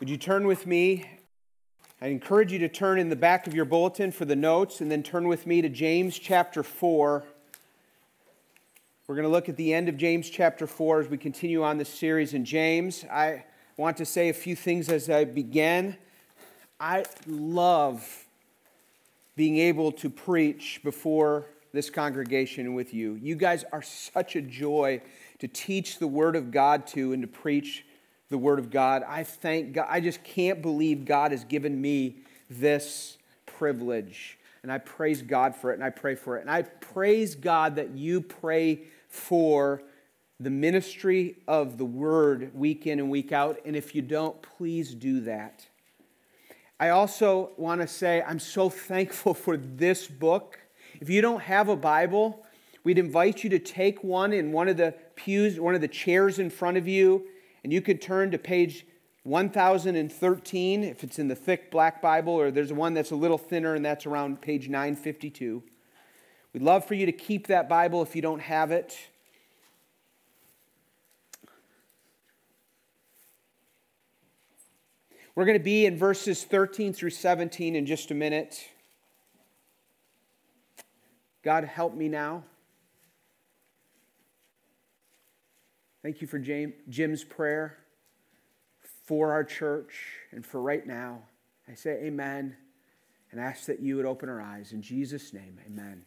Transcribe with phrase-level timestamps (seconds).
[0.00, 1.08] Would you turn with me?
[2.02, 4.90] I encourage you to turn in the back of your bulletin for the notes and
[4.90, 7.24] then turn with me to James chapter 4.
[9.06, 11.78] We're going to look at the end of James chapter 4 as we continue on
[11.78, 13.04] this series in James.
[13.04, 13.44] I
[13.76, 15.96] want to say a few things as I begin.
[16.80, 18.26] I love
[19.36, 23.14] being able to preach before this congregation with you.
[23.22, 25.02] You guys are such a joy
[25.38, 27.84] to teach the Word of God to and to preach
[28.34, 29.04] the Word of God.
[29.06, 29.86] I thank God.
[29.88, 32.16] I just can't believe God has given me
[32.50, 33.16] this
[33.46, 34.40] privilege.
[34.64, 36.40] And I praise God for it and I pray for it.
[36.40, 39.84] And I praise God that you pray for
[40.40, 43.60] the ministry of the Word week in and week out.
[43.64, 45.64] And if you don't, please do that.
[46.80, 50.58] I also want to say I'm so thankful for this book.
[51.00, 52.44] If you don't have a Bible,
[52.82, 56.40] we'd invite you to take one in one of the pews, one of the chairs
[56.40, 57.28] in front of you,
[57.64, 58.86] and you could turn to page
[59.24, 63.74] 1013 if it's in the thick black Bible, or there's one that's a little thinner,
[63.74, 65.62] and that's around page 952.
[66.52, 68.96] We'd love for you to keep that Bible if you don't have it.
[75.34, 78.68] We're going to be in verses 13 through 17 in just a minute.
[81.42, 82.44] God, help me now.
[86.04, 87.78] Thank you for Jim's prayer
[89.06, 89.94] for our church
[90.32, 91.22] and for right now.
[91.66, 92.58] I say amen
[93.32, 94.74] and ask that you would open our eyes.
[94.74, 96.04] In Jesus' name, amen.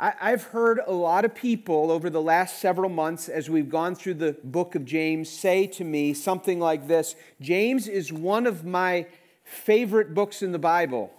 [0.00, 4.14] I've heard a lot of people over the last several months as we've gone through
[4.14, 9.06] the book of James say to me something like this James is one of my
[9.44, 11.12] favorite books in the Bible.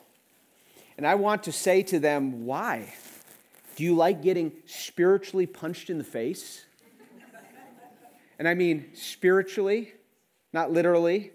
[0.98, 2.94] And I want to say to them, why?
[3.78, 6.66] Do you like getting spiritually punched in the face?
[8.40, 9.94] And I mean spiritually,
[10.54, 11.34] not literally.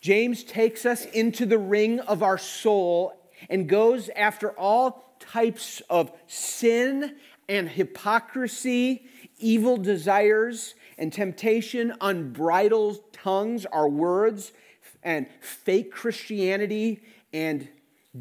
[0.00, 3.12] James takes us into the ring of our soul
[3.48, 7.16] and goes after all types of sin
[7.48, 9.06] and hypocrisy,
[9.38, 14.52] evil desires and temptation, unbridled tongues, our words,
[15.02, 17.68] and fake Christianity and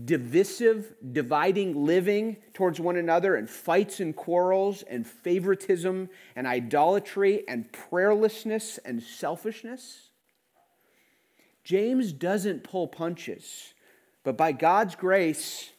[0.05, 7.71] divisive, dividing living towards one another, and fights and quarrels, and favoritism, and idolatry, and
[7.71, 10.09] prayerlessness, and selfishness.
[11.63, 13.73] James doesn't pull punches,
[14.23, 15.69] but by God's grace,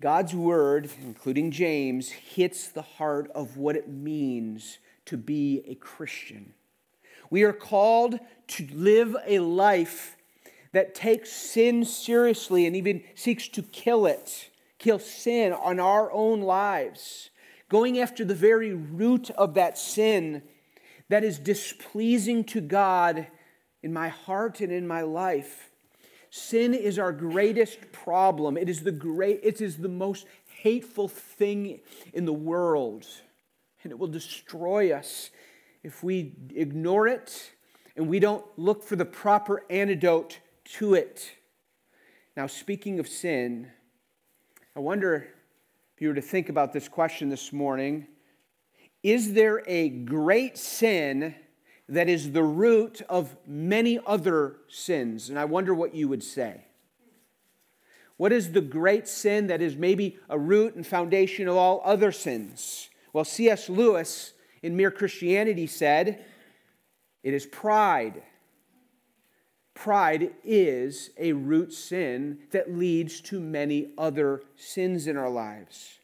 [0.00, 6.54] God's word, including James, hits the heart of what it means to be a Christian.
[7.30, 10.16] We are called to live a life
[10.72, 16.42] that takes sin seriously and even seeks to kill it, kill sin on our own
[16.42, 17.30] lives,
[17.68, 20.42] going after the very root of that sin
[21.08, 23.26] that is displeasing to God
[23.82, 25.70] in my heart and in my life.
[26.30, 28.56] Sin is our greatest problem.
[28.56, 30.26] It is the great it is the most
[30.62, 31.80] hateful thing
[32.12, 33.06] in the world.
[33.82, 35.30] And it will destroy us
[35.82, 37.50] if we ignore it
[37.96, 40.38] and we don't look for the proper antidote
[40.74, 41.32] to it.
[42.36, 43.70] Now, speaking of sin,
[44.76, 45.28] I wonder
[45.94, 48.06] if you were to think about this question this morning
[49.02, 51.34] is there a great sin
[51.88, 55.28] that is the root of many other sins.
[55.28, 56.64] And I wonder what you would say.
[58.16, 62.12] What is the great sin that is maybe a root and foundation of all other
[62.12, 62.90] sins?
[63.12, 63.68] Well, C.S.
[63.68, 66.24] Lewis in Mere Christianity said,
[67.22, 68.22] it is pride.
[69.80, 76.00] Pride is a root sin that leads to many other sins in our lives.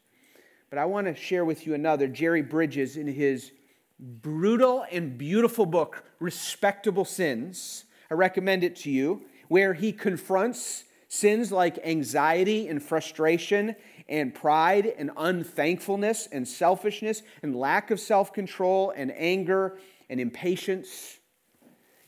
[0.71, 2.07] But I want to share with you another.
[2.07, 3.51] Jerry Bridges, in his
[3.99, 7.83] brutal and beautiful book, Respectable Sins.
[8.09, 13.75] I recommend it to you, where he confronts sins like anxiety and frustration
[14.09, 19.77] and pride and unthankfulness and selfishness and lack of self control and anger
[20.09, 21.19] and impatience.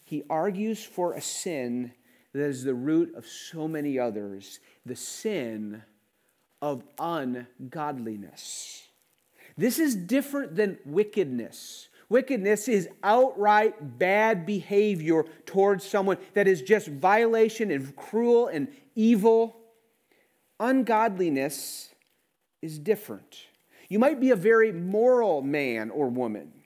[0.10, 1.92] He argues for a sin
[2.34, 5.84] that is the root of so many others the sin
[6.64, 8.88] of ungodliness.
[9.56, 11.90] This is different than wickedness.
[12.10, 19.58] Wickedness is outright bad behavior towards someone that is just violation and cruel and evil.
[20.60, 21.94] Ungodliness
[22.64, 23.46] is different.
[23.90, 26.59] You might be a very moral man or woman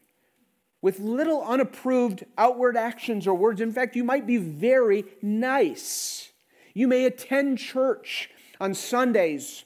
[0.84, 3.62] with little unapproved outward actions or words.
[3.62, 6.30] In fact, you might be very nice.
[6.74, 9.64] You may attend church on Sundays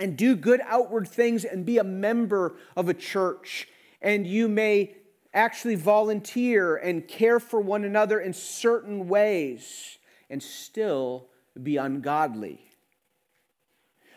[0.00, 3.68] and do good outward things and be a member of a church.
[4.02, 4.96] And you may
[5.32, 9.96] actually volunteer and care for one another in certain ways
[10.28, 11.28] and still
[11.62, 12.68] be ungodly.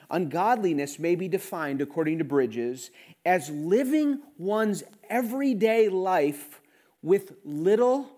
[0.09, 2.89] Ungodliness may be defined, according to Bridges,
[3.25, 6.61] as living one's everyday life
[7.01, 8.09] with little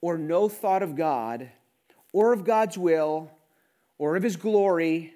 [0.00, 1.50] or no thought of God,
[2.12, 3.30] or of God's will,
[3.98, 5.14] or of His glory,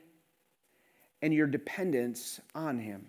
[1.23, 3.07] and your dependence on Him.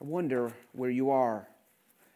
[0.00, 1.48] I wonder where you are.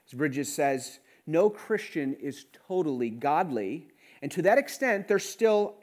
[0.06, 3.86] As Bridges says, no Christian is totally godly,
[4.20, 5.76] and to that extent, there still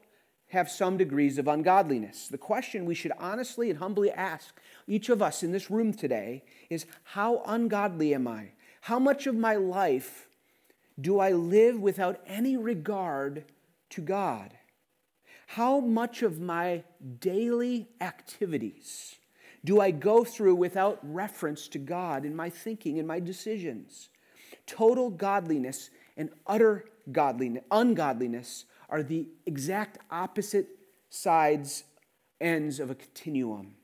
[0.49, 2.27] have some degrees of ungodliness.
[2.27, 6.43] The question we should honestly and humbly ask each of us in this room today
[6.69, 8.51] is how ungodly am I?
[8.81, 10.27] How much of my life
[10.99, 13.43] do I live without any regard
[13.91, 14.53] to God?
[15.47, 16.83] How much of my
[17.19, 19.15] daily activities
[19.65, 24.09] do I go through without reference to God in my thinking and my decisions?
[24.65, 30.67] Total godliness and utter godliness, ungodliness are the exact opposite
[31.09, 31.83] sides,
[32.39, 33.75] ends of a continuum.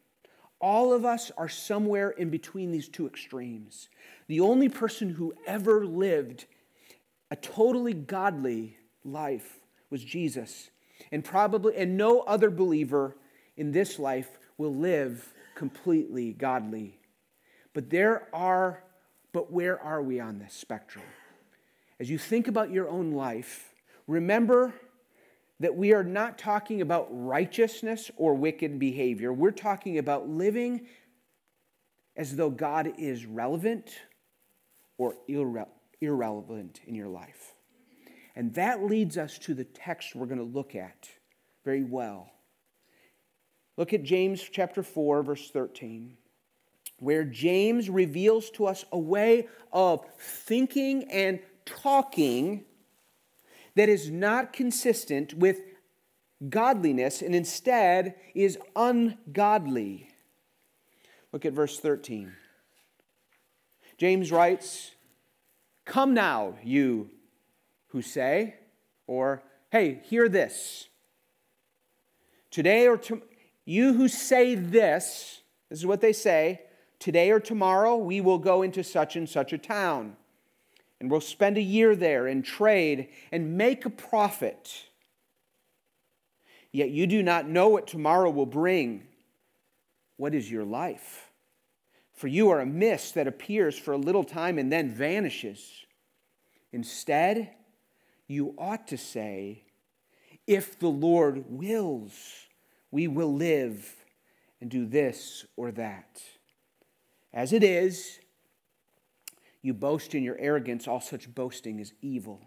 [0.59, 3.89] All of us are somewhere in between these two extremes.
[4.27, 6.45] The only person who ever lived
[7.31, 9.59] a totally godly life
[9.89, 10.69] was Jesus.
[11.11, 13.17] And probably, and no other believer
[13.57, 16.99] in this life will live completely godly.
[17.73, 18.83] But there are,
[19.31, 21.05] but where are we on this spectrum?
[21.99, 23.73] As you think about your own life,
[24.07, 24.73] remember
[25.63, 29.31] that we are not talking about righteousness or wicked behavior.
[29.31, 30.87] We're talking about living
[32.17, 33.95] as though God is relevant
[34.97, 35.69] or irre-
[36.01, 37.53] irrelevant in your life.
[38.35, 41.07] And that leads us to the text we're going to look at
[41.63, 42.29] very well.
[43.77, 46.17] Look at James chapter 4, verse 13,
[46.99, 52.65] where James reveals to us a way of thinking and talking
[53.75, 55.61] that is not consistent with
[56.49, 60.09] godliness and instead is ungodly.
[61.31, 62.33] Look at verse 13.
[63.97, 64.91] James writes,
[65.85, 67.09] Come now, you
[67.87, 68.55] who say,
[69.07, 70.87] or, hey, hear this.
[72.51, 73.21] Today or to,
[73.65, 76.61] you who say this, this is what they say,
[76.99, 80.15] today or tomorrow we will go into such and such a town
[81.03, 84.85] and we'll spend a year there and trade and make a profit.
[86.71, 89.03] Yet you do not know what tomorrow will bring.
[90.15, 91.29] What is your life?
[92.13, 95.69] For you are a mist that appears for a little time and then vanishes.
[96.71, 97.49] Instead,
[98.29, 99.65] you ought to say,
[100.47, 102.13] If the Lord wills,
[102.91, 103.93] we will live
[104.61, 106.21] and do this or that.
[107.33, 108.21] As it is,
[109.63, 112.41] you boast in your arrogance, all such boasting is evil.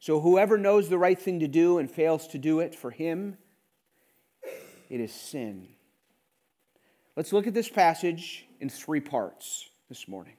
[0.00, 3.38] So whoever knows the right thing to do and fails to do it, for him,
[4.90, 5.68] it is sin.
[7.14, 10.34] Let's look at this passage in three parts this morning.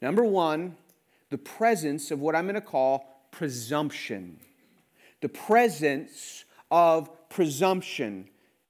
[0.00, 0.76] Number one,
[1.30, 4.40] the presence of what I'm going to call presumption.
[5.20, 8.28] The presence of presumption.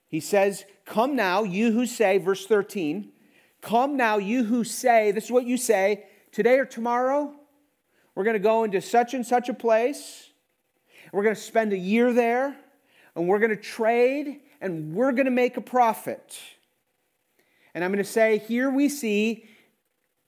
[0.09, 3.13] He says, Come now, you who say, verse 13,
[3.61, 7.33] come now, you who say, this is what you say, today or tomorrow,
[8.15, 10.31] we're going to go into such and such a place.
[11.13, 12.57] We're going to spend a year there,
[13.15, 16.41] and we're going to trade, and we're going to make a profit.
[17.75, 19.47] And I'm going to say, here we see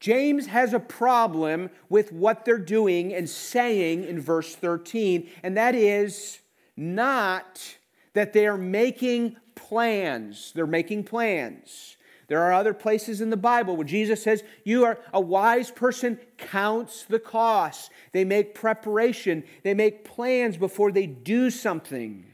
[0.00, 5.74] James has a problem with what they're doing and saying in verse 13, and that
[5.74, 6.40] is
[6.76, 7.76] not
[8.12, 10.52] that they are making plans.
[10.54, 11.96] They're making plans.
[12.28, 16.18] There are other places in the Bible where Jesus says, You are a wise person,
[16.38, 17.90] counts the costs.
[18.12, 22.26] They make preparation, they make plans before they do something.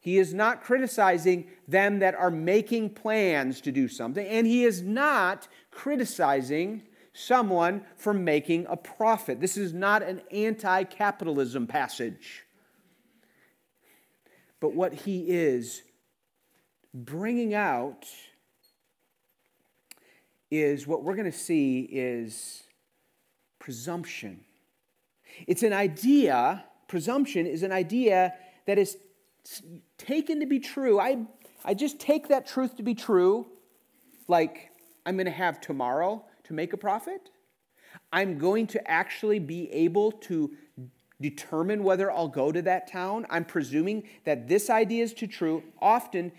[0.00, 4.80] He is not criticizing them that are making plans to do something, and he is
[4.80, 6.82] not criticizing
[7.12, 9.40] someone for making a profit.
[9.40, 12.46] This is not an anti capitalism passage.
[14.58, 15.82] But what he is
[16.92, 18.06] bringing out
[20.50, 22.64] is what we're going to see is
[23.58, 24.40] presumption.
[25.46, 28.34] It's an idea, presumption is an idea
[28.66, 28.96] that is
[29.96, 30.98] taken to be true.
[30.98, 31.18] I,
[31.64, 33.46] I just take that truth to be true,
[34.28, 34.70] like
[35.06, 37.30] I'm going to have tomorrow to make a profit.
[38.12, 40.50] I'm going to actually be able to
[41.20, 43.26] determine whether I'll go to that town.
[43.30, 45.62] I'm presuming that this idea is to true.
[45.80, 46.32] Often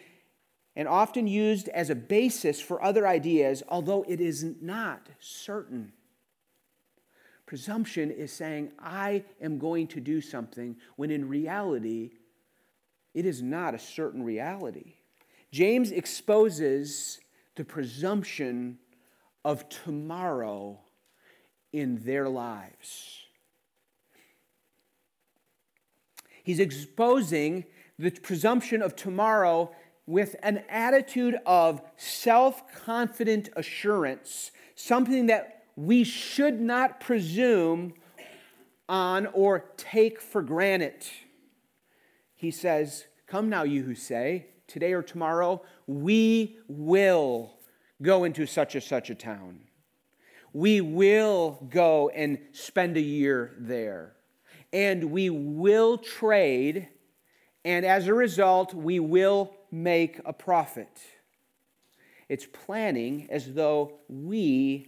[0.82, 5.94] and often used as a basis for other ideas, although it is not certain.
[7.46, 12.14] Presumption is saying, I am going to do something, when in reality,
[13.14, 14.96] it is not a certain reality.
[15.52, 17.20] James exposes
[17.56, 18.80] the presumption
[19.46, 20.80] of tomorrow
[21.72, 23.20] in their lives.
[26.44, 27.66] He's exposing
[28.00, 29.76] the presumption of tomorrow
[30.12, 37.94] with an attitude of self confident assurance, something that we should not presume
[38.90, 41.06] on or take for granted.
[42.36, 47.54] He says, Come now, you who say, today or tomorrow, we will
[48.02, 49.62] go into such and such a town.
[50.52, 54.18] We will go and spend a year there.
[54.74, 56.90] And we will trade,
[57.64, 61.00] and as a result, we will make a profit.
[62.30, 64.88] It's planning as though we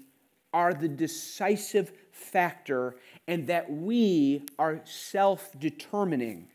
[0.54, 2.96] are the decisive factor
[3.28, 6.48] and that we are self determining.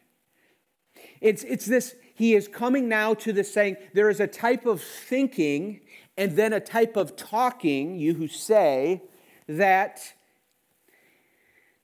[1.21, 4.81] It's, it's this, he is coming now to this saying there is a type of
[4.81, 5.81] thinking
[6.17, 9.03] and then a type of talking, you who say,
[9.49, 10.15] that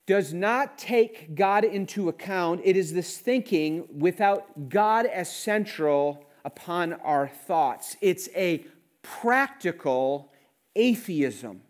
[0.05, 2.61] does not take God into account.
[2.63, 7.97] It is this thinking without God as central upon our thoughts.
[7.99, 8.63] It's a
[9.01, 10.31] practical
[10.75, 11.61] atheism.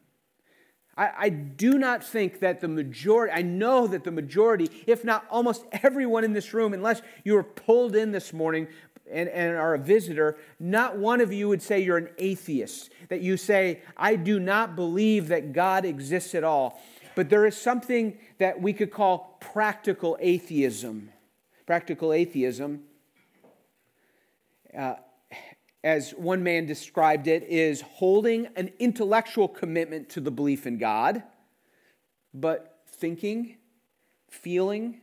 [0.97, 5.25] I, I, do not think that the majority, I know that the majority, if not
[5.29, 8.67] almost everyone in this room, unless you were pulled in this morning
[9.11, 13.21] and, and are a visitor, not one of you would say you're an atheist, that
[13.21, 16.81] you say, I do not believe that God exists at all.
[17.15, 21.11] But there is something that we could call practical atheism.
[21.65, 22.83] Practical atheism,
[24.77, 24.95] uh,
[25.83, 31.21] as one man described it, is holding an intellectual commitment to the belief in God,
[32.33, 33.57] but thinking,
[34.29, 35.01] feeling,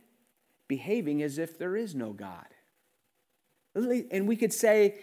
[0.67, 2.47] behaving as if there is no God.
[3.75, 4.99] And we could say,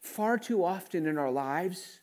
[0.00, 2.00] far too often in our lives,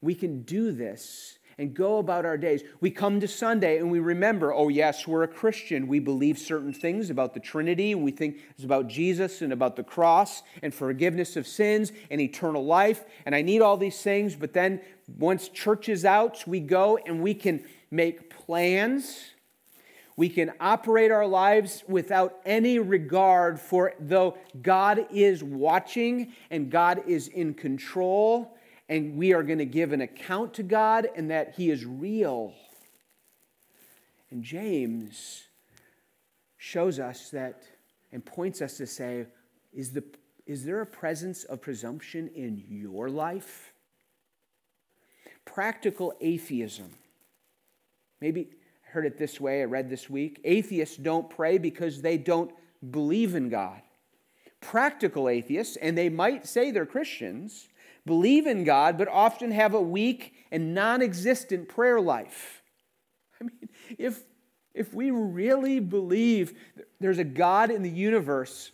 [0.00, 2.62] we can do this and go about our days.
[2.80, 5.86] We come to Sunday and we remember, oh, yes, we're a Christian.
[5.86, 7.94] We believe certain things about the Trinity.
[7.94, 12.64] We think it's about Jesus and about the cross and forgiveness of sins and eternal
[12.64, 13.04] life.
[13.24, 14.36] And I need all these things.
[14.36, 14.82] But then
[15.18, 19.30] once church is out, we go and we can make plans.
[20.16, 27.02] We can operate our lives without any regard for though God is watching and God
[27.06, 28.55] is in control
[28.88, 32.54] and we are going to give an account to God and that He is real.
[34.30, 35.44] And James
[36.56, 37.62] shows us that
[38.12, 39.26] and points us to say,
[39.72, 40.04] is, the,
[40.46, 43.72] is there a presence of presumption in your life?
[45.44, 46.90] Practical atheism.
[48.20, 48.48] Maybe
[48.86, 50.40] I heard it this way, I read this week.
[50.44, 52.52] Atheists don't pray because they don't
[52.90, 53.80] believe in God.
[54.60, 57.68] Practical atheists, and they might say they're Christians,
[58.06, 62.62] believe in God, but often have a weak and non existent prayer life.
[63.40, 64.22] I mean, if,
[64.72, 66.54] if we really believe
[67.00, 68.70] there's a God in the universe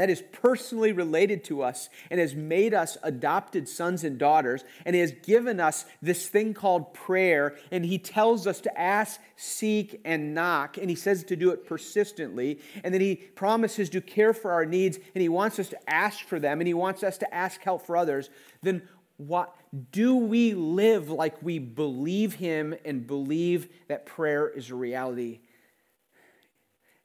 [0.00, 4.94] that is personally related to us and has made us adopted sons and daughters and
[4.94, 7.56] has given us this thing called prayer.
[7.70, 10.76] And he tells us to ask seek and knock.
[10.76, 12.60] And he says to do it persistently.
[12.84, 16.24] And then he promises to care for our needs and he wants us to ask
[16.24, 18.30] for them and he wants us to ask help for others.
[18.62, 18.82] Then
[19.16, 19.54] what
[19.90, 25.40] do we live like we believe him and believe that prayer is a reality?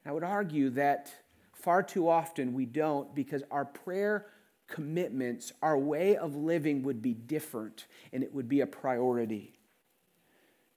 [0.05, 1.13] I would argue that
[1.63, 4.25] Far too often we don't because our prayer
[4.67, 9.53] commitments, our way of living would be different and it would be a priority.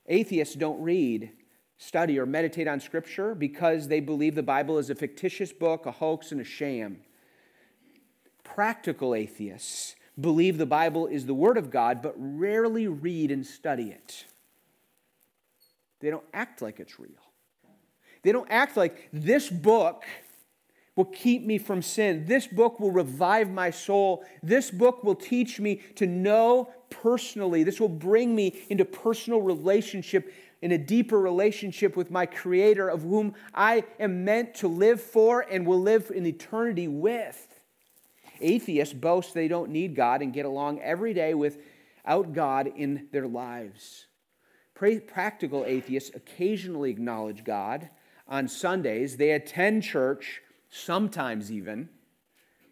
[0.06, 1.32] Atheists don't read,
[1.76, 5.90] study, or meditate on Scripture because they believe the Bible is a fictitious book, a
[5.90, 6.98] hoax, and a sham.
[8.44, 13.90] Practical atheists believe the Bible is the Word of God but rarely read and study
[13.90, 14.24] it.
[15.98, 17.10] They don't act like it's real.
[18.22, 20.04] They don't act like this book
[20.96, 22.24] will keep me from sin.
[22.26, 24.24] This book will revive my soul.
[24.42, 27.62] This book will teach me to know personally.
[27.62, 33.02] This will bring me into personal relationship, in a deeper relationship with my Creator, of
[33.02, 37.46] whom I am meant to live for and will live in eternity with.
[38.40, 43.26] Atheists boast they don't need God and get along every day without God in their
[43.26, 44.06] lives.
[44.74, 47.90] Practical atheists occasionally acknowledge God.
[48.28, 51.88] On Sundays, they attend church sometimes even,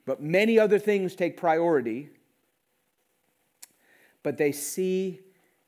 [0.07, 2.11] but many other things take priority.
[4.23, 5.21] But they see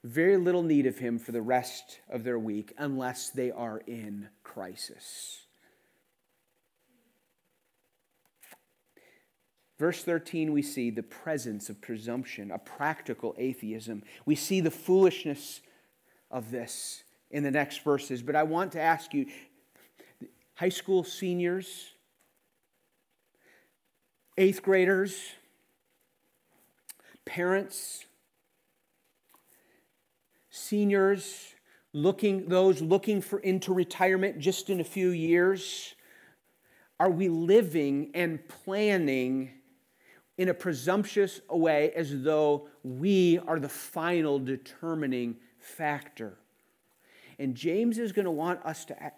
[0.03, 4.29] very little need of him for the rest of their week unless they are in
[4.43, 5.47] crisis.
[9.79, 14.03] Verse 13, we see the presence of presumption, a practical atheism.
[14.25, 15.61] We see the foolishness
[16.31, 18.23] of this in the next verses.
[18.23, 19.27] But I want to ask you,
[20.55, 21.93] high school seniors,
[24.39, 25.19] eighth graders,
[27.25, 28.05] parents,
[30.51, 31.55] seniors,
[31.93, 35.95] looking those looking for into retirement just in a few years,
[36.99, 39.51] are we living and planning
[40.39, 46.39] in a presumptuous way as though we are the final determining factor.
[47.39, 49.13] And James is going to want us to,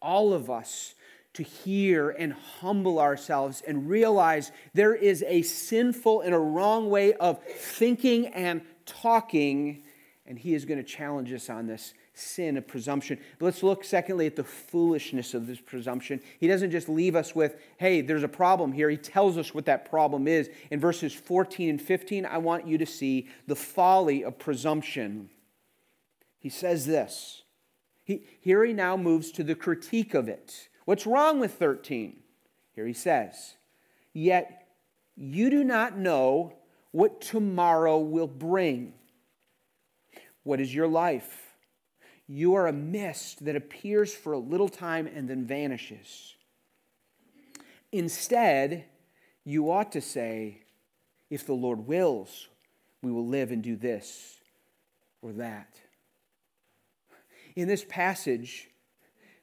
[0.00, 0.94] all of us,
[1.38, 7.12] to hear and humble ourselves and realize there is a sinful and a wrong way
[7.14, 9.84] of thinking and talking.
[10.26, 13.20] And he is going to challenge us on this sin of presumption.
[13.38, 16.20] But let's look, secondly, at the foolishness of this presumption.
[16.40, 18.90] He doesn't just leave us with, hey, there's a problem here.
[18.90, 20.50] He tells us what that problem is.
[20.72, 25.30] In verses 14 and 15, I want you to see the folly of presumption.
[26.40, 27.42] He says this.
[28.02, 30.68] He, here he now moves to the critique of it.
[30.88, 32.16] What's wrong with 13?
[32.74, 33.56] Here he says,
[34.14, 34.68] Yet
[35.16, 36.54] you do not know
[36.92, 38.94] what tomorrow will bring.
[40.44, 41.52] What is your life?
[42.26, 46.36] You are a mist that appears for a little time and then vanishes.
[47.92, 48.86] Instead,
[49.44, 50.62] you ought to say,
[51.28, 52.48] if the Lord wills,
[53.02, 54.38] we will live and do this
[55.20, 55.80] or that.
[57.56, 58.70] In this passage,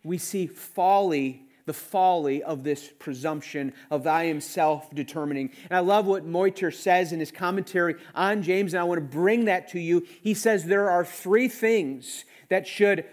[0.05, 5.49] we see folly, the folly of this presumption of I am self determining.
[5.69, 9.17] And I love what Motyer says in his commentary on James, and I want to
[9.17, 10.05] bring that to you.
[10.21, 13.05] He says there are three things that should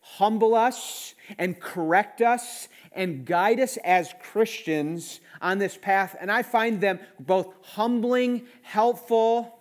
[0.00, 6.16] humble us and correct us and guide us as Christians on this path.
[6.18, 9.58] And I find them both humbling, helpful,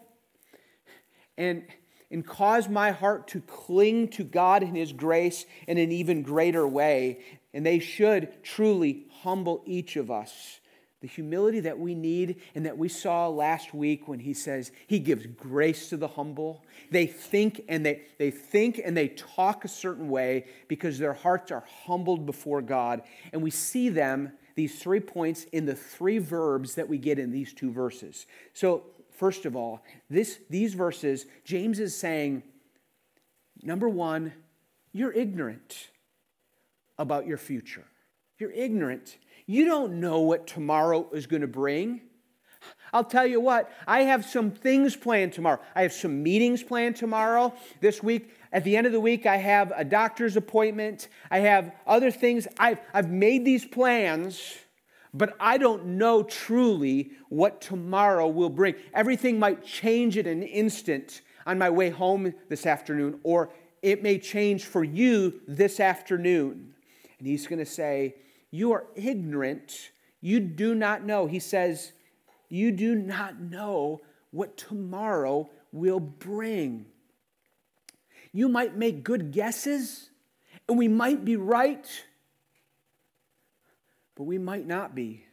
[1.38, 1.63] and,
[2.09, 6.67] and cause my heart to cling to God and His grace in an even greater
[6.67, 7.19] way.
[7.53, 10.59] And they should truly humble each of us
[11.01, 14.97] the humility that we need and that we saw last week when he says he
[14.97, 16.63] gives grace to the humble.
[16.89, 21.51] They think and they, they think and they talk a certain way because their hearts
[21.51, 23.03] are humbled before God.
[23.31, 27.31] And we see them, these three points, in the three verbs that we get in
[27.31, 28.25] these two verses.
[28.53, 28.83] So,
[29.17, 32.43] first of all, this, these verses, James is saying,
[33.62, 34.34] number one,
[34.93, 35.89] you're ignorant
[36.97, 37.86] about your future.
[38.39, 42.01] You're ignorant you don't know what tomorrow is going to bring.
[42.93, 45.60] I'll tell you what, I have some things planned tomorrow.
[45.73, 47.53] I have some meetings planned tomorrow.
[47.80, 51.08] This week, at the end of the week, I have a doctor's appointment.
[51.32, 52.45] I have other things.
[52.58, 54.53] I've, I've made these plans,
[55.13, 58.75] but I don't know truly what tomorrow will bring.
[58.93, 63.49] Everything might change in an instant on my way home this afternoon, or
[63.81, 66.73] it may change for you this afternoon.
[67.19, 68.15] And he's going to say,
[68.51, 69.91] you are ignorant.
[70.21, 71.27] You do not know.
[71.27, 71.91] He says,
[72.49, 76.85] You do not know what tomorrow will bring.
[78.31, 80.09] You might make good guesses,
[80.67, 81.87] and we might be right,
[84.17, 85.23] but we might not be.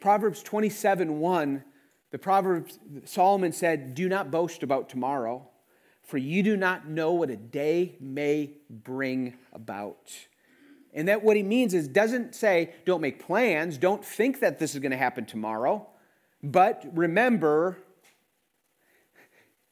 [0.00, 1.64] Proverbs 27 1,
[2.10, 5.46] the Proverbs, Solomon said, Do not boast about tomorrow,
[6.02, 10.10] for you do not know what a day may bring about.
[10.94, 14.74] And that what he means is doesn't say don't make plans, don't think that this
[14.74, 15.86] is going to happen tomorrow,
[16.42, 17.78] but remember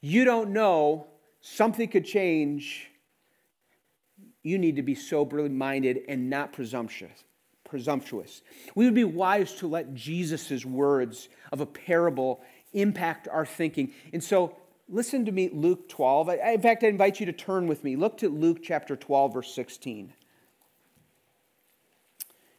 [0.01, 1.07] you don't know
[1.41, 2.91] something could change.
[4.43, 7.23] You need to be soberly minded and not presumptuous.
[7.73, 8.43] Presumptuous.
[8.75, 12.43] We would be wise to let Jesus' words of a parable
[12.75, 13.95] impact our thinking.
[14.13, 14.55] And so
[14.91, 16.29] listen to me, Luke 12.
[16.29, 17.97] In fact, I invite you to turn with me.
[17.97, 20.13] Look to Luke chapter 12, verse 16.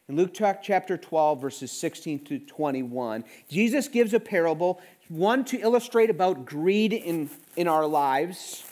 [0.08, 6.10] In Luke chapter 12, verses 16 to 21, Jesus gives a parable, one to illustrate
[6.10, 8.64] about greed in, in our lives.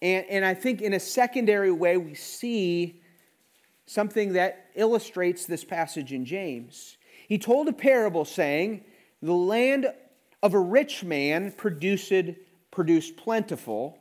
[0.00, 3.02] And, and I think in a secondary way, we see
[3.88, 6.96] something that illustrates this passage in James.
[7.26, 8.84] He told a parable saying,
[9.22, 9.86] The land
[10.42, 12.12] of a rich man produced,
[12.70, 13.98] produced plentiful.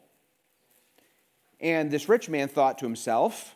[1.59, 3.55] And this rich man thought to himself,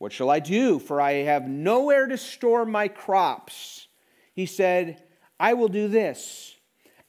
[0.00, 0.78] what shall I do?
[0.78, 3.86] For I have nowhere to store my crops.
[4.32, 5.02] He said,
[5.38, 6.56] I will do this.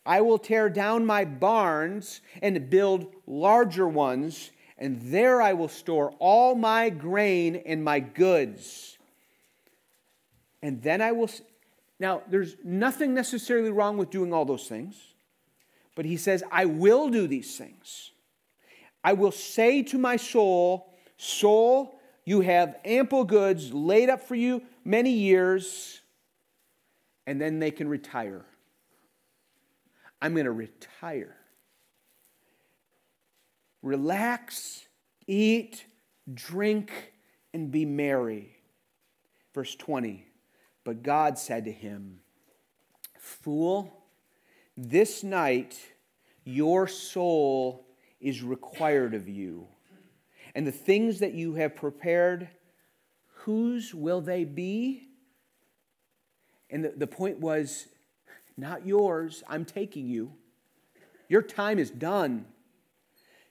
[0.05, 4.51] I will tear down my barns and build larger ones,
[4.81, 8.97] and there I will store all my grain and my goods.
[10.63, 11.29] And then I will.
[11.99, 14.95] Now, there's nothing necessarily wrong with doing all those things,
[15.95, 18.09] but he says, I will do these things.
[19.03, 24.63] I will say to my soul, Soul, you have ample goods laid up for you
[24.83, 26.01] many years,
[27.27, 28.45] and then they can retire.
[30.19, 31.35] I'm going to retire.
[33.81, 34.85] Relax,
[35.27, 35.85] eat,
[36.33, 37.13] drink,
[37.53, 38.55] and be merry.
[39.53, 40.25] Verse 20.
[40.83, 42.19] But God said to him,
[43.19, 44.03] Fool,
[44.75, 45.79] this night
[46.43, 47.87] your soul
[48.19, 49.67] is required of you.
[50.55, 52.49] And the things that you have prepared,
[53.33, 55.07] whose will they be?
[56.69, 57.87] And the, the point was,
[58.57, 60.33] not yours, I'm taking you.
[61.29, 62.45] Your time is done.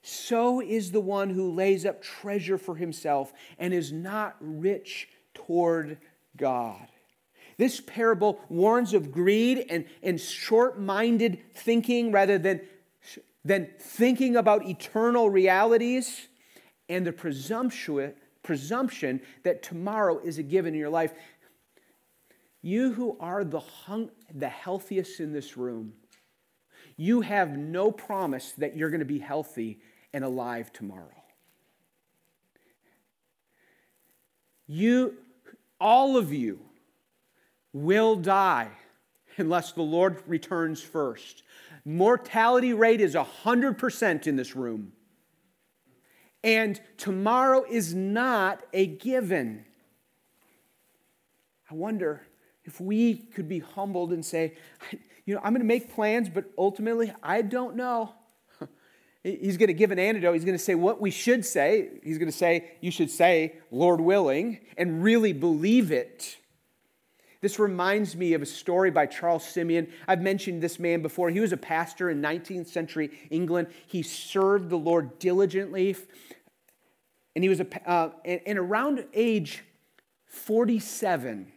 [0.03, 5.99] So is the one who lays up treasure for himself and is not rich toward
[6.37, 6.87] God.
[7.59, 12.63] This parable warns of greed and, and short minded thinking rather than,
[13.45, 16.29] than thinking about eternal realities
[16.89, 21.13] and the presumption, presumption that tomorrow is a given in your life.
[22.63, 25.93] You who are the, hung, the healthiest in this room,
[26.97, 29.81] you have no promise that you're going to be healthy
[30.13, 31.23] and alive tomorrow.
[34.67, 35.15] You,
[35.81, 36.61] all of you,
[37.73, 38.71] will die
[39.37, 41.43] unless the Lord returns first.
[41.85, 44.93] Mortality rate is 100% in this room.
[46.43, 49.65] And tomorrow is not a given.
[51.71, 52.23] I wonder
[52.65, 54.55] if we could be humbled and say,
[55.27, 58.15] you know, I'm going to make plans, but ultimately, I don't know.
[59.23, 60.35] He's going to give an antidote.
[60.35, 61.89] He's going to say what we should say.
[62.03, 66.39] He's going to say, you should say, Lord willing, and really believe it.
[67.43, 69.89] This reminds me of a story by Charles Simeon.
[70.07, 71.31] I've mentioned this man before.
[71.31, 73.69] He was a pastor in 19th century England.
[73.87, 75.97] He served the Lord diligently.
[77.35, 79.63] And he was a, uh, and around age
[80.27, 81.51] 47,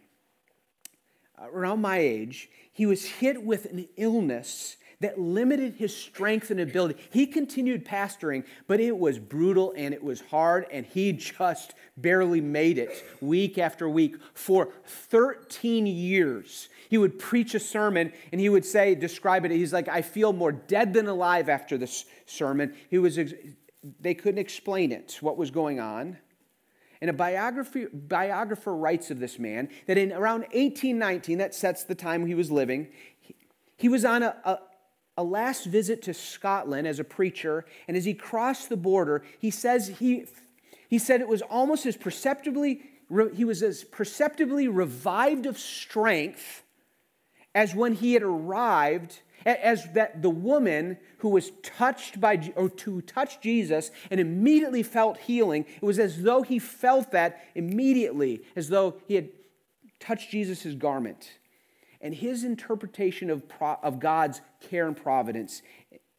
[1.38, 6.60] uh, around my age, he was hit with an illness that limited his strength and
[6.60, 7.00] ability.
[7.10, 12.40] He continued pastoring, but it was brutal and it was hard, and he just barely
[12.40, 16.68] made it week after week for 13 years.
[16.88, 20.32] He would preach a sermon and he would say, describe it, he's like, I feel
[20.32, 22.74] more dead than alive after this sermon.
[22.90, 23.18] He was,
[24.00, 26.18] they couldn't explain it, what was going on.
[27.00, 31.94] And a biography, biographer writes of this man that in around 1819, that sets the
[31.94, 32.88] time he was living,
[33.20, 33.36] he,
[33.76, 34.58] he was on a, a,
[35.16, 39.50] a last visit to Scotland as a preacher, and as he crossed the border, he
[39.50, 40.26] says he,
[40.88, 42.82] he said it was almost as perceptibly,
[43.34, 46.62] he was as perceptibly revived of strength
[47.54, 53.00] as when he had arrived as that the woman who was touched by or to
[53.02, 58.68] touch Jesus and immediately felt healing it was as though he felt that immediately as
[58.68, 59.28] though he had
[60.00, 61.38] touched Jesus' garment
[62.04, 63.42] and his interpretation of,
[63.82, 65.62] of God's care and providence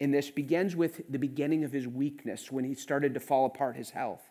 [0.00, 3.76] in this begins with the beginning of his weakness when he started to fall apart
[3.76, 4.28] his health.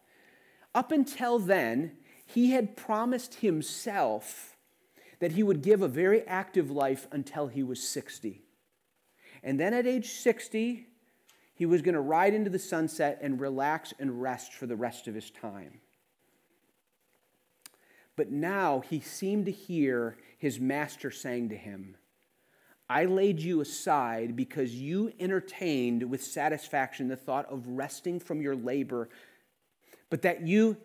[0.76, 1.94] Up until then,
[2.26, 4.58] he had promised himself
[5.20, 8.44] that he would give a very active life until he was 60.
[9.42, 10.86] And then at age 60,
[11.54, 15.08] he was going to ride into the sunset and relax and rest for the rest
[15.08, 15.80] of his time.
[18.16, 21.98] But now he seemed to hear his master saying to him,
[22.90, 28.56] I laid you aside because you entertained with satisfaction the thought of resting from your
[28.56, 29.10] labor,
[30.10, 30.78] but that you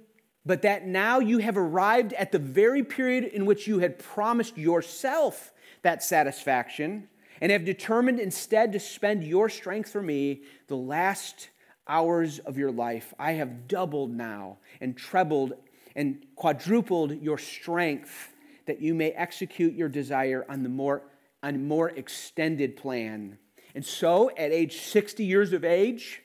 [0.47, 4.57] but that now you have arrived at the very period in which you had promised
[4.57, 7.09] yourself that satisfaction
[7.43, 11.51] and have determined instead to spend your strength for me the last
[11.87, 13.13] hours of your life.
[13.19, 15.53] I have doubled now and trebled
[15.95, 18.33] and quadrupled your strength
[18.67, 21.03] that you may execute your desire on the more
[21.43, 23.39] on more extended plan.
[23.75, 26.23] And so at age 60 years of age,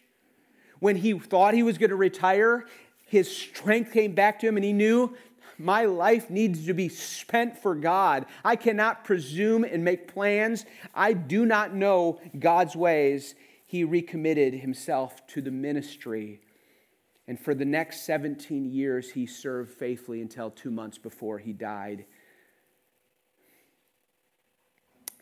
[0.79, 2.65] when he thought he was going to retire,
[3.07, 5.15] his strength came back to him and he knew
[5.57, 8.25] my life needs to be spent for God.
[8.43, 10.65] I cannot presume and make plans.
[10.93, 13.35] I do not know God's ways.
[13.65, 16.41] He recommitted himself to the ministry
[17.27, 22.05] and for the next 17 years, he served faithfully until two months before he died.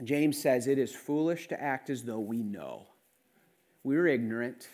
[0.03, 2.87] James says it is foolish to act as though we know.
[3.83, 4.67] We're ignorant.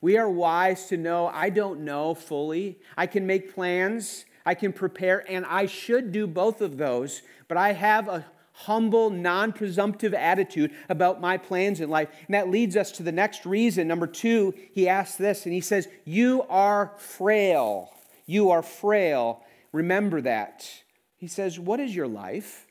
[0.00, 2.80] We are wise to know I don't know fully.
[2.96, 7.58] I can make plans, I can prepare, and I should do both of those, but
[7.58, 8.24] I have a
[8.66, 12.08] humble, non presumptive attitude about my plans in life.
[12.26, 13.88] And that leads us to the next reason.
[13.88, 17.92] Number two, he asks this, and he says, You are frail.
[18.26, 19.42] You are frail.
[19.72, 20.68] Remember that.
[21.16, 22.66] He says, What is your life?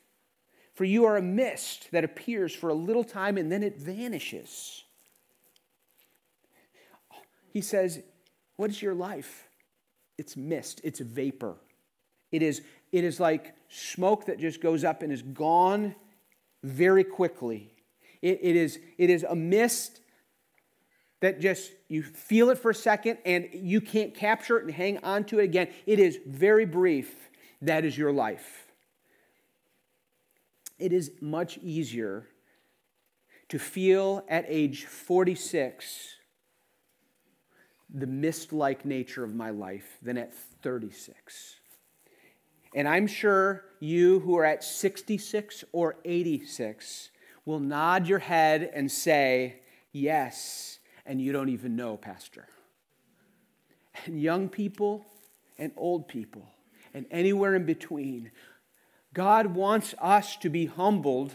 [0.74, 4.84] For you are a mist that appears for a little time and then it vanishes.
[7.52, 8.00] He says,
[8.56, 9.48] What is your life?
[10.16, 11.56] It's mist, it's vapor.
[12.32, 15.94] It is, it is like smoke that just goes up and is gone
[16.62, 17.72] very quickly.
[18.22, 20.00] It, it, is, it is a mist
[21.20, 24.98] that just you feel it for a second and you can't capture it and hang
[24.98, 25.68] on to it again.
[25.86, 27.14] It is very brief.
[27.62, 28.66] That is your life.
[30.78, 32.26] It is much easier
[33.50, 36.16] to feel at age 46
[37.92, 41.59] the mist like nature of my life than at 36.
[42.74, 47.10] And I'm sure you who are at 66 or 86
[47.44, 49.56] will nod your head and say,
[49.92, 52.46] Yes, and you don't even know, Pastor.
[54.06, 55.04] And young people
[55.58, 56.48] and old people
[56.94, 58.30] and anywhere in between,
[59.12, 61.34] God wants us to be humbled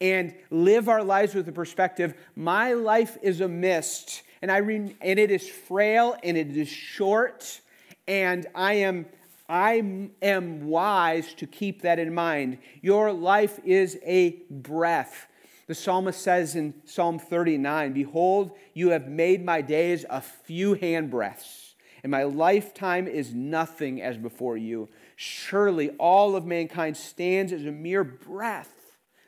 [0.00, 4.96] and live our lives with the perspective my life is a mist and I re-
[5.00, 7.60] and it is frail and it is short
[8.06, 9.06] and I am
[9.48, 12.58] I am wise to keep that in mind.
[12.80, 15.26] Your life is a breath.
[15.66, 21.74] The psalmist says in Psalm 39 Behold, you have made my days a few handbreadths,
[22.02, 24.88] and my lifetime is nothing as before you.
[25.16, 28.72] Surely all of mankind stands as a mere breath.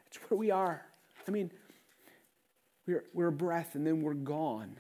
[0.04, 0.82] That's where we are.
[1.26, 1.50] I mean,
[2.86, 4.76] we're, we're a breath and then we're gone.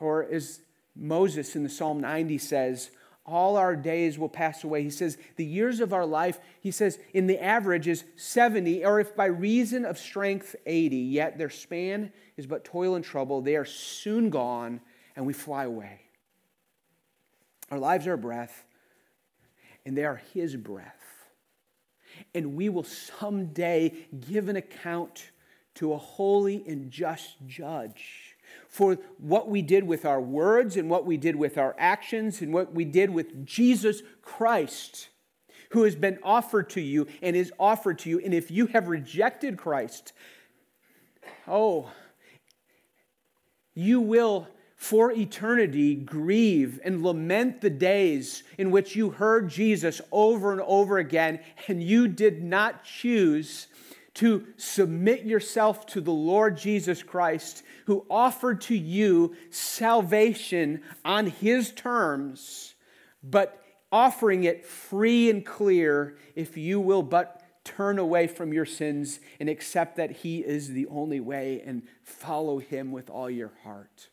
[0.00, 0.60] Or as
[0.96, 2.90] Moses in the Psalm 90 says,
[3.30, 4.82] all our days will pass away.
[4.82, 9.00] He says, the years of our life, he says, in the average is 70, or
[9.00, 10.96] if by reason of strength, 80.
[10.96, 13.40] Yet their span is but toil and trouble.
[13.40, 14.80] They are soon gone,
[15.16, 16.00] and we fly away.
[17.70, 18.64] Our lives are breath,
[19.86, 20.96] and they are his breath.
[22.34, 23.94] And we will someday
[24.28, 25.30] give an account
[25.76, 28.29] to a holy and just judge
[28.68, 32.52] for what we did with our words and what we did with our actions and
[32.52, 35.08] what we did with Jesus Christ,
[35.70, 38.20] who has been offered to you and is offered to you.
[38.20, 40.12] And if you have rejected Christ,
[41.48, 41.90] oh,
[43.74, 44.48] you will
[44.80, 50.96] for eternity grieve and lament the days in which you heard Jesus over and over
[50.96, 53.66] again and you did not choose
[54.14, 61.70] to submit yourself to the Lord Jesus Christ, who offered to you salvation on his
[61.70, 62.74] terms,
[63.22, 69.20] but offering it free and clear if you will but turn away from your sins
[69.38, 74.08] and accept that he is the only way and follow him with all your heart.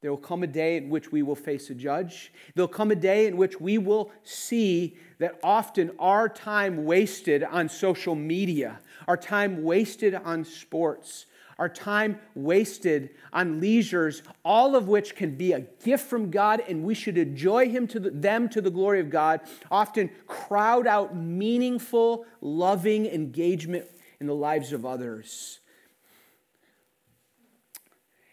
[0.00, 2.32] There will come a day in which we will face a judge.
[2.54, 7.68] There'll come a day in which we will see that often our time wasted on
[7.68, 11.24] social media, our time wasted on sports,
[11.58, 16.84] our time wasted on leisures, all of which can be a gift from God, and
[16.84, 19.40] we should enjoy him to the, them to the glory of God,
[19.70, 23.86] often crowd out meaningful, loving engagement
[24.20, 25.58] in the lives of others.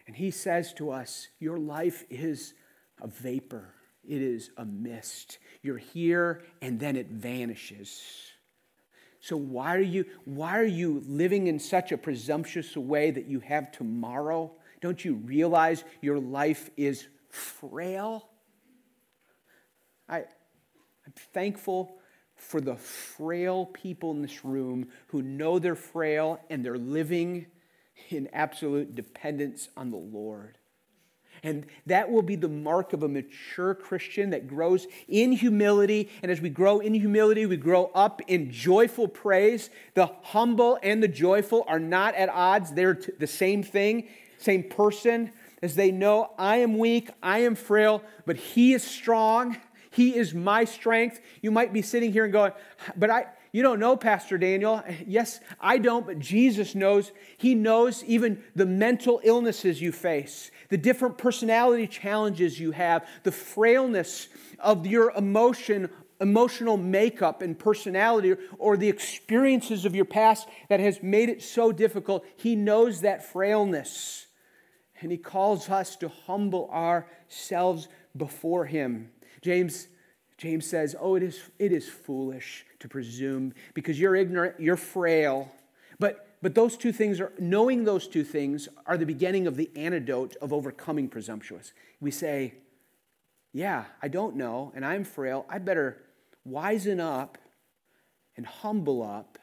[0.06, 2.54] And he says to us, Your life is
[3.02, 3.74] a vapor,
[4.08, 5.40] it is a mist.
[5.64, 8.35] You're here and then it vanishes.
[9.26, 13.40] So why are you why are you living in such a presumptuous way that you
[13.40, 14.52] have tomorrow?
[14.82, 18.30] Don't you realize your life is frail?
[20.08, 21.98] I, I'm thankful
[22.36, 27.48] for the frail people in this room who know they're frail and they're living
[28.12, 30.60] in absolute dependence on the Lord.
[31.46, 36.10] And that will be the mark of a mature Christian that grows in humility.
[36.24, 39.70] And as we grow in humility, we grow up in joyful praise.
[39.94, 44.08] The humble and the joyful are not at odds, they're the same thing,
[44.40, 45.32] same person.
[45.62, 49.56] As they know, I am weak, I am frail, but He is strong.
[49.92, 51.22] He is my strength.
[51.42, 52.54] You might be sitting here and going,
[52.98, 54.84] but I, you don't know Pastor Daniel.
[55.08, 57.14] Yes, I don't, but Jesus knows.
[57.38, 63.32] He knows even the mental illnesses you face, the different personality challenges you have, the
[63.32, 64.28] frailness
[64.60, 65.90] of your emotion
[66.20, 71.72] emotional makeup and personality or the experiences of your past that has made it so
[71.72, 72.26] difficult.
[72.36, 74.28] He knows that frailness.
[75.00, 77.88] And He calls us to humble ourselves
[78.18, 79.12] before Him.
[79.42, 79.88] James,
[80.38, 85.52] James says, Oh, it is, it is foolish to presume because you're ignorant, you're frail.
[86.00, 89.72] But, but those two things are, knowing those two things are the beginning of the
[89.76, 91.74] antidote of overcoming presumptuous.
[92.02, 92.56] We say,
[93.54, 95.46] Yeah, I don't know, and I'm frail.
[95.50, 96.02] I better
[96.48, 97.38] wisen up
[98.36, 99.40] and humble up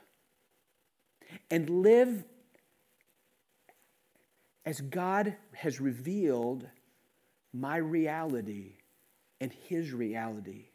[1.51, 2.25] and live
[4.67, 6.69] as God has revealed
[7.55, 8.75] my reality
[9.41, 10.67] and His reality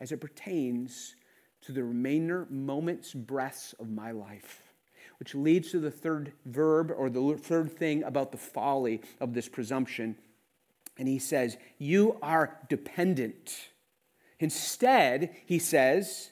[0.00, 1.14] as it pertains
[1.62, 4.62] to the remainder moments, breaths of my life.
[5.18, 9.48] Which leads to the third verb or the third thing about the folly of this
[9.48, 10.16] presumption.
[10.98, 13.70] And he says, You are dependent.
[14.38, 16.30] Instead, he says,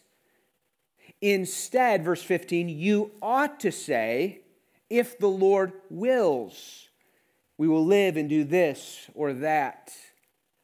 [1.21, 4.41] instead, verse 15, you ought to say,
[4.91, 6.89] if the Lord wills,
[7.59, 9.93] we will live and do this or that.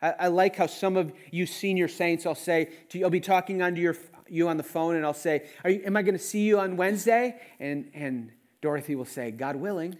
[0.05, 3.62] I, I like how some of you senior saints, I'll say, to I'll be talking
[3.62, 3.97] onto your,
[4.29, 6.77] you on the phone and I'll say, you, Am I going to see you on
[6.77, 7.40] Wednesday?
[7.59, 9.97] And, and Dorothy will say, God willing.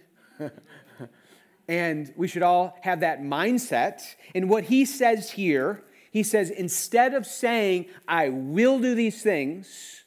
[1.67, 4.01] and we should all have that mindset.
[4.35, 10.05] And what he says here he says, instead of saying, I will do these things,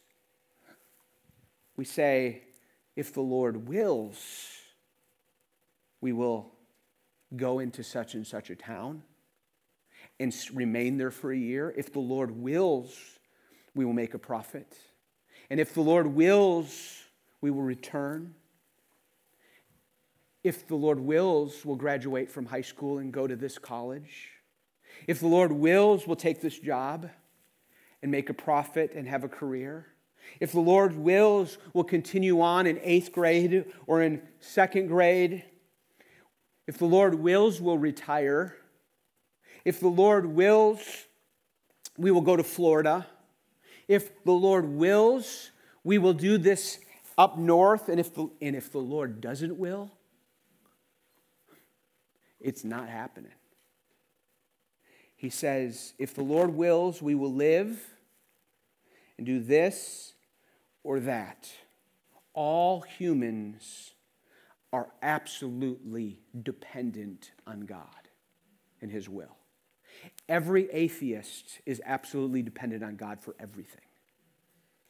[1.76, 2.44] we say,
[2.96, 4.48] if the Lord wills,
[6.00, 6.54] we will
[7.36, 9.02] go into such and such a town
[10.20, 11.72] and remain there for a year.
[11.76, 12.96] If the Lord wills,
[13.74, 14.76] we will make a profit.
[15.50, 17.02] And if the Lord wills,
[17.40, 18.34] we will return.
[20.44, 24.30] If the Lord wills, we'll graduate from high school and go to this college.
[25.06, 27.08] If the Lord wills, we'll take this job
[28.02, 29.86] and make a profit and have a career.
[30.40, 35.44] If the Lord wills, we'll continue on in eighth grade or in second grade.
[36.66, 38.56] If the Lord wills, we'll retire.
[39.64, 40.80] If the Lord wills,
[41.96, 43.06] we will go to Florida.
[43.86, 45.50] If the Lord wills,
[45.84, 46.78] we will do this
[47.16, 47.88] up north.
[47.88, 49.90] And if the, and if the Lord doesn't will,
[52.40, 53.32] it's not happening.
[55.16, 57.84] He says, If the Lord wills, we will live
[59.16, 60.14] and do this
[60.84, 61.50] or that.
[62.34, 63.94] All humans
[64.72, 68.08] are absolutely dependent on God
[68.80, 69.37] and His will.
[70.28, 73.86] Every atheist is absolutely dependent on God for everything,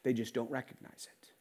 [0.03, 1.31] they just don't recognize it.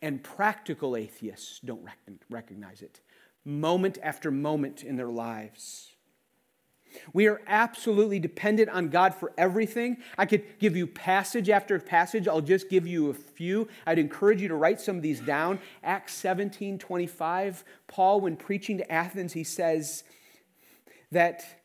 [0.00, 1.86] And practical atheists don't
[2.30, 3.00] recognize it
[3.44, 5.90] moment after moment in their lives.
[7.12, 9.98] We are absolutely dependent on God for everything.
[10.16, 12.28] I could give you passage after passage.
[12.28, 13.68] I'll just give you a few.
[13.84, 15.58] I'd encourage you to write some of these down.
[15.82, 17.64] Acts 17 25.
[17.88, 20.04] Paul, when preaching to Athens, he says
[21.10, 21.63] that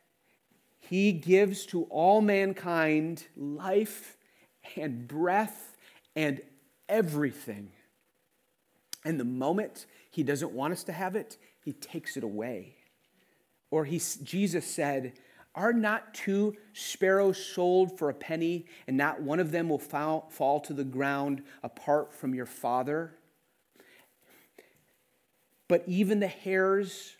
[0.89, 4.17] he gives to all mankind life
[4.75, 5.77] and breath
[6.15, 6.41] and
[6.87, 7.69] everything.
[9.05, 12.73] And the moment he doesn't want us to have it, he takes it away.
[13.69, 15.13] Or he, Jesus said,
[15.53, 20.27] Are not two sparrows sold for a penny, and not one of them will fall,
[20.31, 23.13] fall to the ground apart from your Father?
[25.67, 27.15] But even the hairs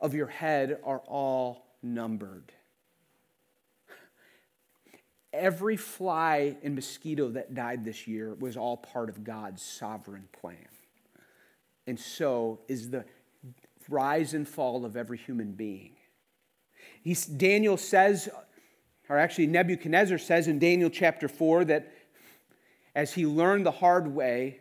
[0.00, 2.52] of your head are all numbered.
[5.32, 10.56] Every fly and mosquito that died this year was all part of God's sovereign plan.
[11.86, 13.04] And so is the
[13.88, 15.92] rise and fall of every human being.
[17.02, 18.28] He's, Daniel says,
[19.08, 21.92] or actually Nebuchadnezzar says in Daniel chapter 4 that
[22.94, 24.58] as he learned the hard way,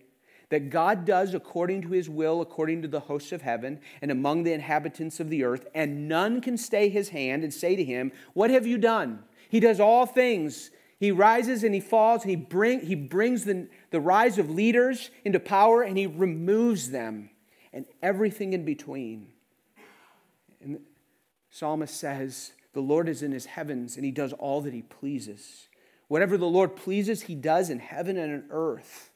[0.50, 4.44] that God does according to his will, according to the hosts of heaven, and among
[4.44, 8.12] the inhabitants of the earth, and none can stay his hand and say to him,
[8.34, 9.24] What have you done?
[9.52, 10.72] He does all things.
[10.98, 15.10] He rises and he falls, and he, bring, he brings the, the rise of leaders
[15.26, 17.32] into power, and he removes them
[17.74, 19.28] and everything in between.
[20.62, 20.82] And the
[21.50, 25.68] psalmist says, The Lord is in his heavens and he does all that he pleases.
[26.08, 29.11] Whatever the Lord pleases, he does in heaven and on earth.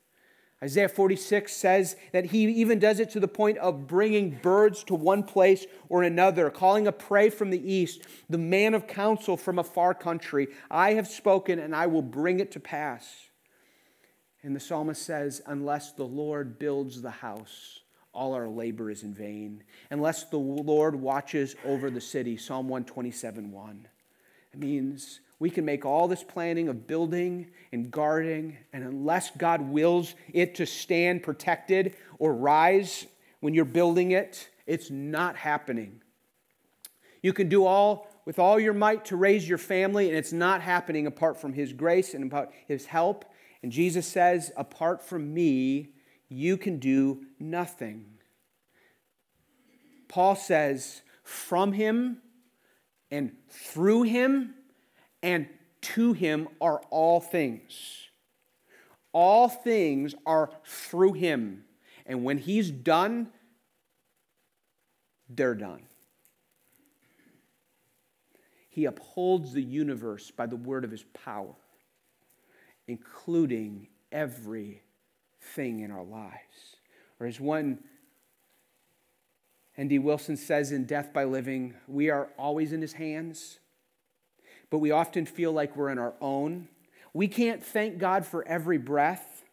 [0.65, 4.95] Isaiah 46 says that he even does it to the point of bringing birds to
[4.95, 8.01] one place or another, calling a prey from the east,
[8.31, 10.47] the man of counsel from a far country.
[10.71, 13.29] I have spoken and I will bring it to pass.
[14.41, 19.13] And the psalmist says, Unless the Lord builds the house, all our labor is in
[19.13, 19.63] vain.
[19.91, 23.87] Unless the Lord watches over the city, Psalm 127 1.
[24.51, 29.61] It means we can make all this planning of building and guarding, and unless God
[29.61, 33.05] wills it to stand protected or rise
[33.41, 36.01] when you're building it, it's not happening.
[37.21, 40.61] You can do all with all your might to raise your family, and it's not
[40.61, 43.25] happening apart from His grace and about His help.
[43.61, 45.89] And Jesus says, Apart from me,
[46.27, 48.05] you can do nothing.
[50.07, 52.17] Paul says, From Him
[53.11, 54.54] and through Him
[55.25, 55.47] and
[55.81, 57.73] to Him are all things.
[59.11, 61.63] All things are through Him.
[62.05, 63.29] And when He's done,
[65.27, 65.81] they're done.
[68.69, 71.55] He upholds the universe by the word of his power,
[72.87, 74.81] including everything
[75.79, 76.75] in our lives.
[77.19, 77.79] Or as one
[79.77, 79.99] N.D.
[79.99, 83.59] Wilson says in Death by Living, we are always in his hands,
[84.75, 86.67] but we often feel like we're in our own.
[87.13, 89.45] We can't thank God for every breath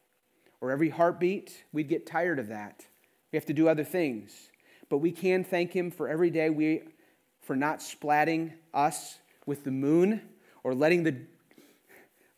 [0.61, 1.63] or every heartbeat.
[1.73, 2.87] We'd get tired of that.
[3.31, 4.51] We have to do other things.
[4.89, 6.83] But we can thank him for every day we
[7.41, 10.23] for not splatting us with the moon
[10.65, 11.15] or letting, the,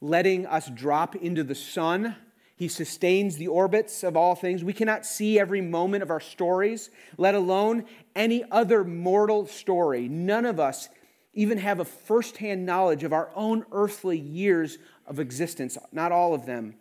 [0.02, 2.16] letting us drop into the sun.
[2.54, 4.62] He sustains the orbits of all things.
[4.62, 10.06] We cannot see every moment of our stories, let alone any other mortal story.
[10.06, 10.90] None of us
[11.34, 16.46] even have a firsthand knowledge of our own earthly years of existence, not all of
[16.46, 16.76] them.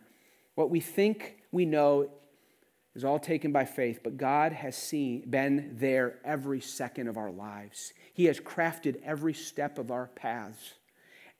[0.56, 2.10] What we think we know
[2.96, 7.32] is all taken by faith, but God has seen, been there every second of our
[7.32, 7.94] lives.
[8.14, 10.76] He has crafted every step of our paths,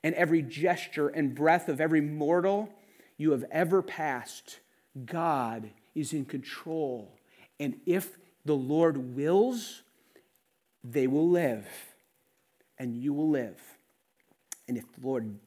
[0.02, 2.68] and every gesture and breath of every mortal
[3.16, 4.58] you have ever passed.
[5.04, 7.16] God is in control.
[7.60, 9.82] And if the Lord wills,
[10.82, 11.66] they will live,
[12.78, 13.60] and you will live.
[14.68, 15.38] And if the Lord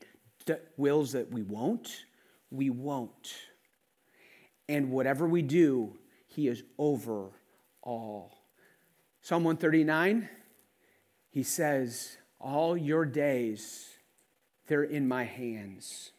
[0.78, 2.06] wills that we won't,
[2.52, 3.34] we won't.
[4.70, 5.98] And whatever we do,
[6.28, 7.32] He is over
[7.82, 8.38] all.
[9.22, 10.30] Psalm 139,
[11.30, 13.90] he says, All your days,
[14.68, 16.12] they're in my hands.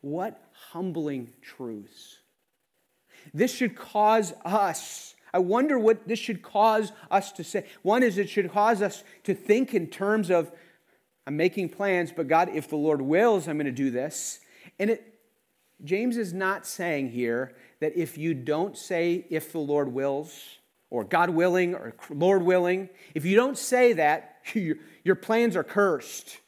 [0.00, 0.40] What
[0.70, 2.18] humbling truths.
[3.32, 5.14] This should cause us.
[5.34, 7.66] I wonder what this should cause us to say.
[7.82, 10.52] One is it should cause us to think in terms of,
[11.26, 14.38] I'm making plans, but God, if the Lord wills, I'm going to do this.
[14.78, 15.18] And it,
[15.82, 20.40] James is not saying here that if you don't say, if the Lord wills,
[20.88, 24.36] or God willing, or Lord willing, if you don't say that,
[25.02, 26.38] your plans are cursed.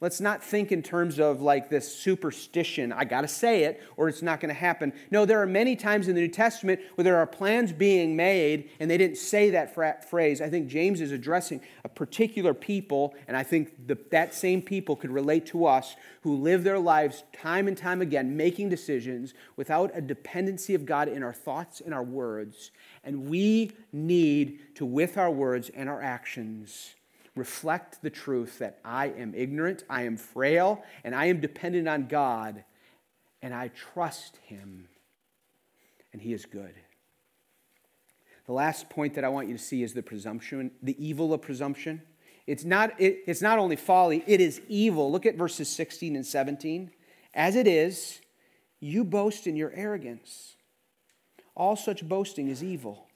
[0.00, 4.08] Let's not think in terms of like this superstition, I got to say it or
[4.08, 4.92] it's not going to happen.
[5.10, 8.70] No, there are many times in the New Testament where there are plans being made
[8.78, 9.74] and they didn't say that
[10.08, 10.40] phrase.
[10.40, 14.94] I think James is addressing a particular people, and I think the, that same people
[14.94, 19.90] could relate to us who live their lives time and time again making decisions without
[19.94, 22.70] a dependency of God in our thoughts and our words.
[23.02, 26.94] And we need to, with our words and our actions,
[27.38, 32.06] reflect the truth that I am ignorant, I am frail, and I am dependent on
[32.06, 32.64] God,
[33.40, 34.88] and I trust Him,
[36.12, 36.74] and He is good.
[38.46, 41.42] The last point that I want you to see is the presumption, the evil of
[41.42, 42.02] presumption.
[42.46, 45.12] It's not, it, it's not only folly, it is evil.
[45.12, 46.90] Look at verses 16 and 17.
[47.34, 48.20] As it is,
[48.80, 50.56] you boast in your arrogance.
[51.54, 53.07] All such boasting is evil.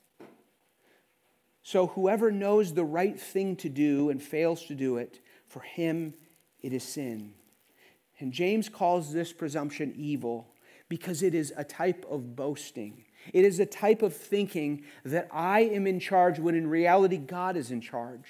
[1.63, 6.15] So whoever knows the right thing to do and fails to do it, for him
[6.61, 7.35] it is sin.
[8.19, 10.49] And James calls this presumption evil
[10.89, 13.05] because it is a type of boasting.
[13.33, 17.57] It is a type of thinking that I am in charge when in reality God
[17.57, 18.27] is in charge.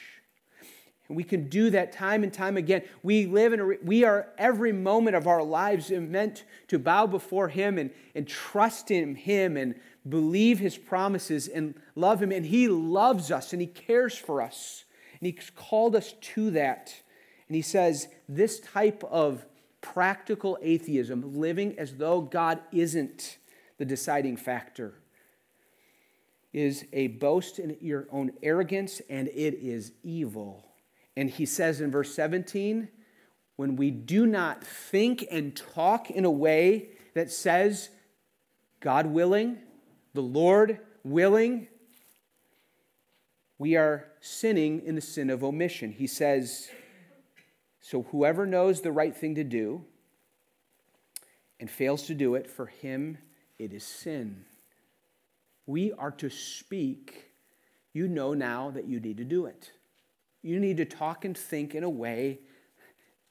[1.08, 2.82] And we can do that time and time again.
[3.02, 7.48] We live in a, we are every moment of our lives meant to bow before
[7.48, 9.74] Him and, and trust in Him and
[10.08, 12.32] believe his promises and love him.
[12.32, 14.84] And he loves us and he cares for us.
[15.20, 16.94] And he's called us to that.
[17.48, 19.44] And he says, this type of
[19.80, 23.38] practical atheism, living as though God isn't
[23.78, 24.94] the deciding factor,
[26.52, 30.66] is a boast in your own arrogance and it is evil.
[31.16, 32.88] And he says in verse 17,
[33.56, 37.90] when we do not think and talk in a way that says,
[38.80, 39.58] God willing,
[40.14, 41.68] the Lord willing,
[43.58, 45.92] we are sinning in the sin of omission.
[45.92, 46.68] He says,
[47.80, 49.84] So whoever knows the right thing to do
[51.60, 53.18] and fails to do it, for him
[53.58, 54.44] it is sin.
[55.66, 57.28] We are to speak.
[57.92, 59.70] You know now that you need to do it.
[60.42, 62.40] You need to talk and think in a way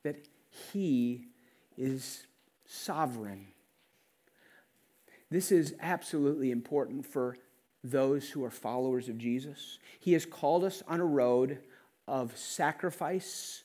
[0.03, 0.27] that
[0.71, 1.25] He
[1.77, 2.25] is
[2.65, 3.47] sovereign.
[5.31, 7.37] This is absolutely important for
[7.85, 9.79] those who are followers of Jesus.
[9.99, 11.59] He has called us on a road
[12.05, 13.63] of sacrifice,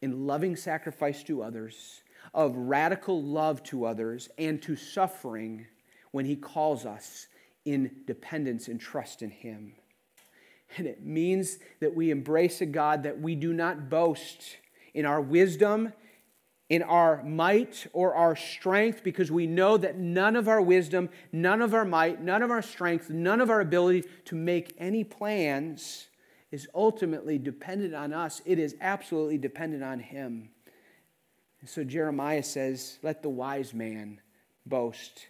[0.00, 5.66] in loving sacrifice to others, of radical love to others, and to suffering
[6.12, 7.26] when He calls us
[7.64, 9.72] in dependence and trust in Him.
[10.76, 14.56] And it means that we embrace a God that we do not boast
[14.94, 15.92] in our wisdom,
[16.68, 21.62] in our might, or our strength, because we know that none of our wisdom, none
[21.62, 26.08] of our might, none of our strength, none of our ability to make any plans
[26.50, 28.42] is ultimately dependent on us.
[28.44, 30.50] It is absolutely dependent on Him.
[31.60, 34.20] And so Jeremiah says, Let the wise man
[34.64, 35.26] boast,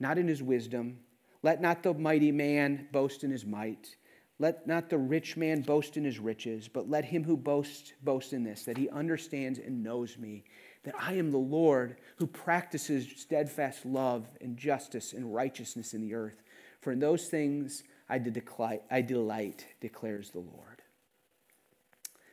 [0.00, 0.98] not in his wisdom.
[1.42, 3.96] Let not the mighty man boast in his might
[4.42, 8.32] let not the rich man boast in his riches, but let him who boasts boast
[8.32, 10.42] in this, that he understands and knows me,
[10.82, 16.14] that I am the Lord who practices steadfast love and justice and righteousness in the
[16.14, 16.42] earth.
[16.80, 20.82] For in those things I, delight, declares the Lord.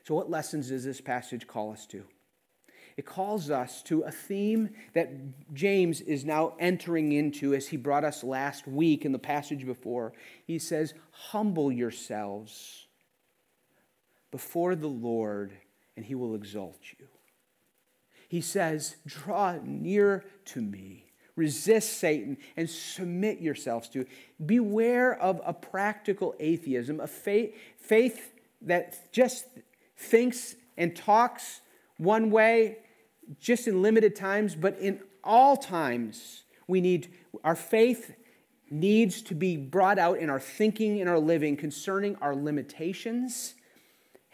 [0.03, 2.05] So, what lessons does this passage call us to?
[2.99, 5.09] It calls us to a theme that
[5.53, 10.11] James is now entering into as he brought us last week in the passage before.
[10.45, 12.87] He says, Humble yourselves
[14.31, 15.53] before the Lord,
[15.95, 17.07] and he will exalt you.
[18.27, 21.05] He says, Draw near to me.
[21.37, 24.05] Resist Satan and submit yourselves to.
[24.45, 28.33] Beware of a practical atheism, a faith, faith
[28.63, 29.45] that just
[29.95, 31.61] thinks and talks
[31.95, 32.79] one way
[33.39, 37.13] just in limited times, but in all times, we need
[37.43, 38.13] our faith
[38.71, 43.55] needs to be brought out in our thinking and our living concerning our limitations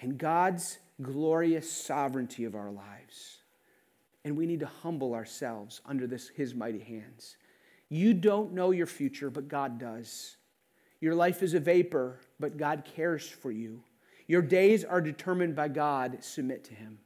[0.01, 3.37] and God's glorious sovereignty of our lives.
[4.23, 7.37] And we need to humble ourselves under this, his mighty hands.
[7.89, 10.37] You don't know your future, but God does.
[10.99, 13.83] Your life is a vapor, but God cares for you.
[14.27, 16.17] Your days are determined by God.
[16.21, 16.97] Submit to him.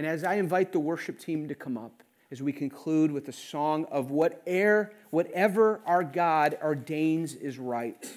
[0.00, 3.34] And as I invite the worship team to come up, as we conclude with a
[3.34, 8.10] song of whatever, whatever our God ordains is right.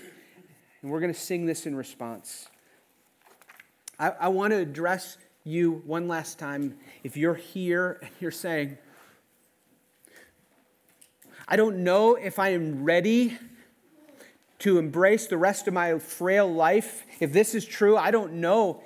[0.82, 2.48] And we're going to sing this in response.
[4.00, 6.78] I, I want to address you one last time.
[7.04, 8.78] If you're here and you're saying,
[11.50, 13.38] I don't know if I am ready
[14.60, 17.06] to embrace the rest of my frail life.
[17.20, 18.82] If this is true, I don't know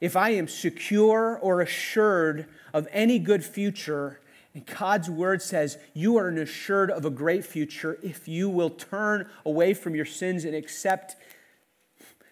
[0.00, 4.20] if I am secure or assured of any good future,
[4.54, 9.28] and God's word says you are assured of a great future if you will turn
[9.44, 11.16] away from your sins and accept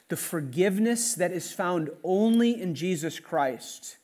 [0.09, 3.97] the forgiveness that is found only in Jesus Christ.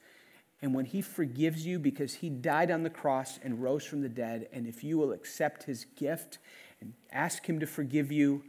[0.63, 4.09] And when He forgives you because He died on the cross and rose from the
[4.09, 6.39] dead, and if you will accept His gift
[6.81, 8.43] and ask Him to forgive you,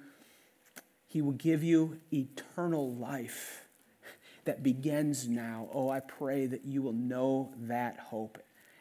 [1.08, 3.61] He will give you eternal life
[4.46, 5.70] that begins now.
[5.74, 8.38] Oh, I pray that you will know that hope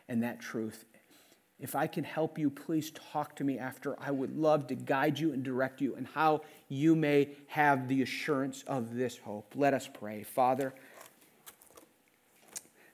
[0.08, 0.84] and that truth.
[1.60, 3.94] If I can help you, please talk to me after.
[4.00, 8.00] I would love to guide you and direct you and how you may have the
[8.00, 9.52] assurance of this hope.
[9.54, 10.22] Let us pray.
[10.22, 10.72] Father,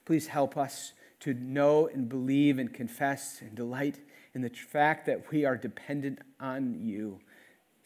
[0.05, 0.91] please help us
[1.21, 3.99] to know and believe and confess and delight
[4.33, 7.19] in the fact that we are dependent on you.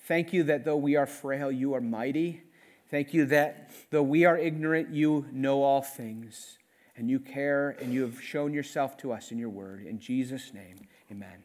[0.07, 2.41] Thank you that though we are frail, you are mighty.
[2.91, 6.57] Thank you that though we are ignorant, you know all things,
[6.97, 9.85] and you care, and you have shown yourself to us in your word.
[9.85, 10.75] In Jesus' name,
[11.09, 11.43] amen.